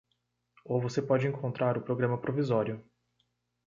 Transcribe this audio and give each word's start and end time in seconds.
Ou 0.65 0.81
você 0.81 0.99
pode 0.99 1.27
encontrar 1.27 1.77
o 1.77 1.81
programa 1.83 2.19
provisório. 2.19 2.83